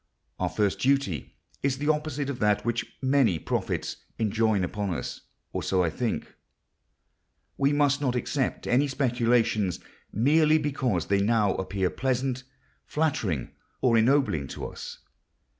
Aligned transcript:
Our 0.39 0.49
first 0.49 0.79
duty 0.79 1.35
is 1.61 1.77
the 1.77 1.89
opposite 1.89 2.27
of 2.31 2.39
that 2.39 2.65
which 2.65 2.97
many 3.03 3.37
prophets 3.37 3.97
enjoin 4.17 4.63
upon 4.63 4.91
us—or 4.95 5.61
so 5.61 5.83
I 5.83 5.91
think. 5.91 6.33
We 7.55 7.71
must 7.71 8.01
not 8.01 8.15
accept 8.15 8.65
any 8.65 8.87
speculations 8.87 9.79
merely 10.11 10.57
because 10.57 11.05
they 11.05 11.21
now 11.21 11.53
appear 11.53 11.91
pleasant, 11.91 12.43
flattering, 12.87 13.51
or 13.79 13.95
ennobling 13.95 14.47
to 14.47 14.65
us. 14.65 14.97